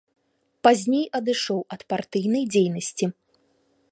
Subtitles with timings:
[0.67, 3.05] Пазней адышоў ад партыйнай дзейнасці.